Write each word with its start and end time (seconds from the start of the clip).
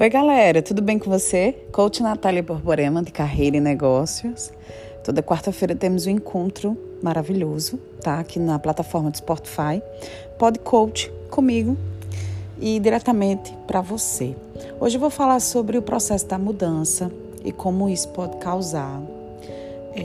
Oi, 0.00 0.08
galera, 0.08 0.62
tudo 0.62 0.80
bem 0.80 0.96
com 0.96 1.10
você? 1.10 1.56
Coach 1.72 2.04
Natália 2.04 2.40
Borborema, 2.40 3.02
de 3.02 3.10
Carreira 3.10 3.56
e 3.56 3.60
Negócios. 3.60 4.52
Toda 5.02 5.24
quarta-feira 5.24 5.74
temos 5.74 6.06
um 6.06 6.10
encontro 6.10 6.78
maravilhoso, 7.02 7.80
tá? 8.00 8.20
Aqui 8.20 8.38
na 8.38 8.60
plataforma 8.60 9.10
do 9.10 9.16
Spotify. 9.16 9.82
Pode 10.38 10.60
coach 10.60 11.10
comigo 11.28 11.76
e 12.60 12.78
diretamente 12.78 13.52
para 13.66 13.80
você. 13.80 14.36
Hoje 14.78 14.94
eu 14.94 15.00
vou 15.00 15.10
falar 15.10 15.40
sobre 15.40 15.76
o 15.76 15.82
processo 15.82 16.28
da 16.28 16.38
mudança 16.38 17.10
e 17.44 17.50
como 17.50 17.88
isso 17.88 18.08
pode 18.10 18.36
causar 18.36 19.02
é, 19.96 20.02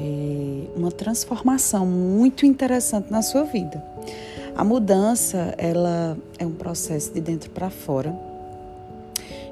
uma 0.75 0.91
transformação 0.91 1.85
muito 1.85 2.48
interessante 2.48 3.12
na 3.12 3.21
sua 3.21 3.44
vida. 3.44 3.85
A 4.55 4.63
mudança, 4.63 5.53
ela 5.55 6.17
é 6.39 6.45
um 6.48 6.53
processo 6.53 7.13
de 7.13 7.21
dentro 7.21 7.52
para 7.52 7.70
fora 7.70 8.32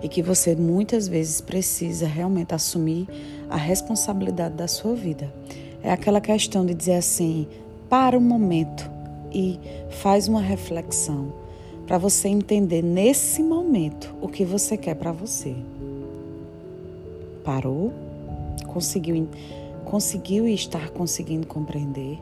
e 0.02 0.10
que 0.10 0.22
você 0.22 0.56
muitas 0.56 1.08
vezes 1.08 1.42
precisa 1.42 2.08
realmente 2.08 2.54
assumir 2.54 3.08
a 3.50 3.58
responsabilidade 3.58 4.56
da 4.56 4.68
sua 4.68 4.96
vida. 4.96 5.32
É 5.84 5.92
aquela 5.92 6.22
questão 6.22 6.66
de 6.66 6.74
dizer 6.74 6.96
assim: 6.96 7.48
para 7.90 8.18
um 8.18 8.22
momento 8.22 8.90
e 9.32 9.60
faz 9.90 10.28
uma 10.28 10.42
reflexão 10.42 11.34
para 11.88 11.98
você 11.98 12.30
entender 12.30 12.82
nesse 12.82 13.44
momento 13.44 14.16
o 14.22 14.28
que 14.28 14.46
você 14.46 14.78
quer 14.78 14.96
para 14.96 15.12
você. 15.12 15.56
Parou? 17.44 17.92
Conseguiu, 18.68 19.28
conseguiu 19.84 20.48
estar 20.48 20.90
conseguindo 20.92 21.46
compreender? 21.46 22.20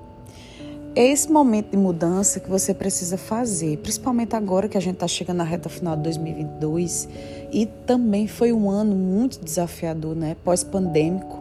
É 0.95 1.05
esse 1.05 1.31
momento 1.31 1.69
de 1.69 1.77
mudança 1.77 2.39
que 2.39 2.49
você 2.49 2.73
precisa 2.73 3.15
fazer, 3.15 3.77
principalmente 3.77 4.35
agora 4.35 4.67
que 4.67 4.77
a 4.77 4.81
gente 4.81 4.95
está 4.95 5.07
chegando 5.07 5.37
na 5.37 5.43
reta 5.43 5.69
final 5.69 5.95
de 5.95 6.01
2022 6.03 7.07
e 7.51 7.67
também 7.85 8.27
foi 8.27 8.51
um 8.51 8.69
ano 8.69 8.95
muito 8.95 9.39
desafiador, 9.39 10.15
né? 10.15 10.35
Pós-pandêmico 10.43 11.39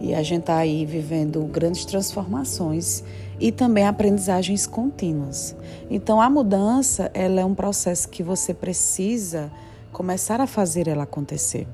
e 0.00 0.14
a 0.14 0.22
gente 0.22 0.42
está 0.42 0.58
aí 0.58 0.86
vivendo 0.86 1.42
grandes 1.44 1.84
transformações 1.84 3.02
e 3.40 3.50
também 3.50 3.84
aprendizagens 3.84 4.66
contínuas. 4.66 5.56
Então 5.90 6.20
a 6.20 6.30
mudança 6.30 7.10
ela 7.12 7.40
é 7.40 7.44
um 7.44 7.54
processo 7.54 8.08
que 8.08 8.22
você 8.22 8.54
precisa 8.54 9.50
começar 9.92 10.40
a 10.40 10.46
fazer 10.46 10.86
ela 10.86 11.02
acontecer. 11.02 11.66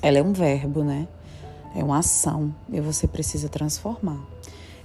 Ela 0.00 0.18
é 0.18 0.22
um 0.22 0.32
verbo, 0.32 0.84
né? 0.84 1.08
É 1.74 1.82
uma 1.82 1.98
ação 1.98 2.54
e 2.70 2.80
você 2.80 3.08
precisa 3.08 3.48
transformar. 3.48 4.35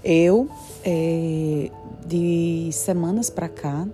Eu, 0.04 0.50
é, 0.84 1.70
de 2.06 2.70
semanas 2.72 3.30
para 3.30 3.48
cá, 3.48 3.88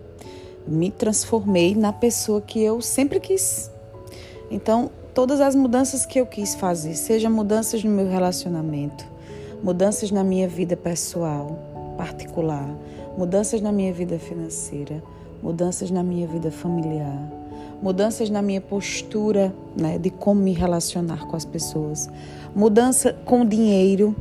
me 0.68 0.92
transformei 0.92 1.76
na 1.76 1.94
pessoa 1.94 2.42
que 2.42 2.62
eu 2.62 2.82
sempre 2.82 3.20
quis. 3.20 3.72
Então, 4.50 4.90
todas 5.14 5.42
as 5.42 5.56
mudanças 5.56 6.06
que 6.06 6.20
eu 6.20 6.26
quis 6.26 6.56
fazer, 6.56 6.96
seja 6.96 7.30
mudanças 7.30 7.84
no 7.84 7.92
meu 7.92 8.08
relacionamento, 8.08 9.06
mudanças 9.64 10.12
na 10.12 10.24
minha 10.24 10.48
vida 10.48 10.78
pessoal, 10.78 11.58
particular, 11.98 12.70
mudanças 13.18 13.62
na 13.62 13.72
minha 13.72 13.92
vida 13.92 14.20
financeira, 14.20 15.04
mudanças 15.42 15.90
na 15.90 16.04
minha 16.04 16.28
vida 16.28 16.52
familiar, 16.52 17.32
mudanças 17.82 18.30
na 18.30 18.42
minha 18.42 18.62
postura, 18.62 19.54
né, 19.76 19.98
de 19.98 20.10
como 20.10 20.42
me 20.42 20.54
relacionar 20.54 21.28
com 21.28 21.36
as 21.36 21.46
pessoas, 21.46 22.10
mudança 22.56 23.14
com 23.26 23.42
o 23.42 23.46
dinheiro, 23.46 24.16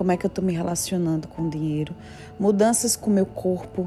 como 0.00 0.12
é 0.12 0.16
que 0.16 0.24
eu 0.24 0.28
estou 0.28 0.42
me 0.42 0.54
relacionando 0.54 1.28
com 1.28 1.42
o 1.42 1.50
dinheiro, 1.50 1.94
mudanças 2.38 2.96
com 2.96 3.10
o 3.10 3.12
meu 3.12 3.26
corpo, 3.26 3.86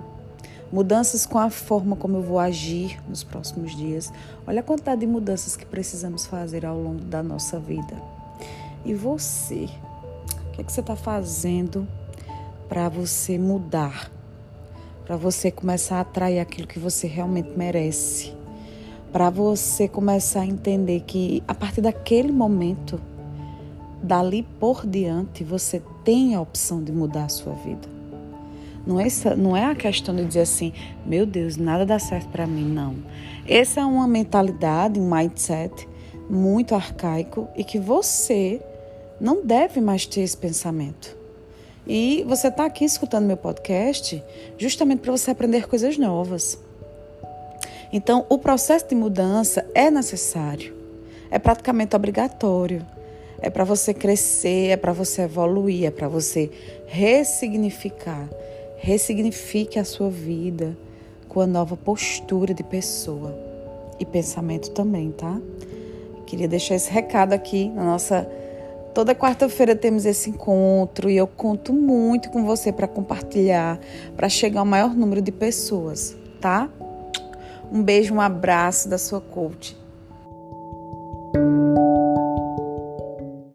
mudanças 0.72 1.26
com 1.26 1.40
a 1.40 1.50
forma 1.50 1.96
como 1.96 2.18
eu 2.18 2.22
vou 2.22 2.38
agir 2.38 3.02
nos 3.10 3.24
próximos 3.24 3.76
dias. 3.76 4.14
Olha 4.46 4.60
a 4.60 4.64
quantidade 4.64 5.02
de 5.02 5.08
mudanças 5.08 5.58
que 5.58 5.66
precisamos 5.66 6.28
fazer 6.28 6.68
ao 6.68 6.80
longo 6.80 7.04
da 7.04 7.24
nossa 7.24 7.58
vida. 7.60 7.96
E 8.86 8.94
você? 8.94 9.68
O 10.50 10.52
que, 10.52 10.62
é 10.62 10.64
que 10.64 10.72
você 10.72 10.82
está 10.82 10.96
fazendo 10.96 11.88
para 12.70 12.88
você 12.90 13.40
mudar? 13.40 14.12
Para 15.08 15.18
você 15.18 15.50
começar 15.50 15.96
a 15.96 16.02
atrair 16.02 16.40
aquilo 16.40 16.68
que 16.68 16.78
você 16.78 17.08
realmente 17.08 17.58
merece? 17.58 18.36
Para 19.12 19.32
você 19.32 19.88
começar 19.88 20.42
a 20.42 20.46
entender 20.46 21.00
que 21.08 21.42
a 21.48 21.56
partir 21.56 21.82
daquele 21.82 22.32
momento 22.32 23.02
dali 24.04 24.44
por 24.60 24.86
diante 24.86 25.44
você 25.44 25.82
tem 26.04 26.36
a 26.36 26.42
opção 26.42 26.84
de 26.84 26.92
mudar 26.92 27.26
a 27.26 27.30
sua 27.30 27.54
vida. 27.54 27.88
Não 28.86 29.00
é, 29.00 29.08
não 29.38 29.56
é 29.56 29.66
a 29.66 29.76
questão 29.76 30.14
de 30.16 30.26
dizer 30.26 30.42
assim, 30.42 30.74
meu 31.06 31.26
Deus, 31.26 31.56
nada 31.56 31.86
dá 31.86 31.98
certo 31.98 32.28
para 32.30 32.46
mim, 32.46 32.66
não. 32.66 32.96
Essa 33.48 33.82
é 33.82 33.86
uma 33.86 34.08
mentalidade, 34.08 35.00
um 35.00 35.10
mindset 35.10 35.88
muito 36.30 36.76
arcaico 36.76 37.48
e 37.56 37.64
que 37.64 37.80
você 37.80 38.62
não 39.22 39.46
deve 39.46 39.80
mais 39.80 40.06
ter 40.06 40.22
esse 40.22 40.36
pensamento. 40.36 41.16
E 41.88 42.26
você 42.28 42.48
está 42.48 42.66
aqui 42.66 42.84
escutando 42.84 43.26
meu 43.26 43.38
podcast 43.38 44.22
justamente 44.58 45.00
para 45.00 45.12
você 45.12 45.32
aprender 45.32 45.68
coisas 45.68 45.98
novas. 45.98 46.58
Então, 47.92 48.26
o 48.28 48.38
processo 48.38 48.88
de 48.88 48.96
mudança 48.96 49.66
é 49.74 49.92
necessário, 49.92 50.74
é 51.30 51.38
praticamente 51.38 51.96
obrigatório 51.96 52.86
é 53.44 53.50
para 53.50 53.66
você 53.66 53.94
crescer, 53.94 54.70
é 54.70 54.78
para 54.78 54.94
você 54.94 55.24
evoluir, 55.24 55.86
é 55.86 55.92
para 55.92 56.08
você 56.08 56.50
ressignificar. 56.88 58.30
Ressignifique 58.78 59.78
a 59.78 59.84
sua 59.84 60.10
vida 60.10 60.78
com 61.28 61.42
a 61.42 61.48
nova 61.48 61.76
postura 61.76 62.54
de 62.54 62.64
pessoa 62.64 63.38
e 64.00 64.06
pensamento 64.06 64.72
também, 64.72 65.12
tá? 65.12 65.40
Queria 66.26 66.48
deixar 66.48 66.76
esse 66.76 66.90
recado 66.90 67.34
aqui 67.34 67.70
na 67.70 67.84
nossa 67.84 68.28
Toda 68.94 69.16
quarta-feira 69.16 69.76
temos 69.76 70.06
esse 70.06 70.30
encontro 70.30 71.10
e 71.10 71.18
eu 71.18 71.26
conto 71.26 71.74
muito 71.74 72.30
com 72.30 72.46
você 72.46 72.72
para 72.72 72.88
compartilhar, 72.88 73.80
para 74.16 74.30
chegar 74.30 74.60
ao 74.60 74.68
maior 74.68 74.94
número 74.94 75.20
de 75.20 75.32
pessoas, 75.32 76.16
tá? 76.40 76.70
Um 77.72 77.82
beijo, 77.82 78.14
um 78.14 78.22
abraço 78.22 78.88
da 78.88 79.00
sua 79.00 79.20
coach. 79.20 79.76